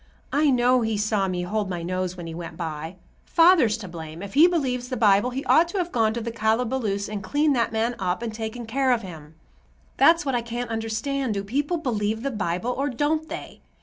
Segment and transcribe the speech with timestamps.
[0.33, 2.95] I know he saw me hold my nose when he went by.
[3.23, 4.23] Father's to blame.
[4.23, 7.55] If he believes the Bible, he ought to have gone to the calaboose and cleaned
[7.55, 9.35] that man up and taken care of him.
[9.97, 13.61] That's what I can't understand; do people believe the Bible, or don't they?